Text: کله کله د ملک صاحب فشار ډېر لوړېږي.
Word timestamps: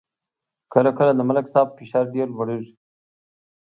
کله 0.73 0.91
کله 0.97 1.11
د 1.15 1.19
ملک 1.29 1.45
صاحب 1.53 1.69
فشار 1.77 2.05
ډېر 2.15 2.27
لوړېږي. 2.31 2.71